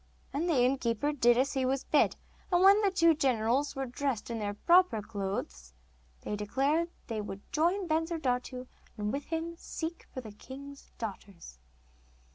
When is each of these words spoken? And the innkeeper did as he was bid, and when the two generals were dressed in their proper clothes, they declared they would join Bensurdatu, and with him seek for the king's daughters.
And 0.33 0.49
the 0.49 0.57
innkeeper 0.63 1.11
did 1.13 1.37
as 1.37 1.53
he 1.53 1.63
was 1.63 1.83
bid, 1.83 2.15
and 2.51 2.63
when 2.63 2.81
the 2.81 2.89
two 2.89 3.13
generals 3.13 3.75
were 3.75 3.85
dressed 3.85 4.31
in 4.31 4.39
their 4.39 4.55
proper 4.55 4.99
clothes, 4.99 5.73
they 6.21 6.35
declared 6.35 6.89
they 7.05 7.21
would 7.21 7.41
join 7.53 7.87
Bensurdatu, 7.87 8.65
and 8.97 9.13
with 9.13 9.25
him 9.25 9.55
seek 9.57 10.07
for 10.11 10.19
the 10.21 10.31
king's 10.31 10.89
daughters. 10.97 11.59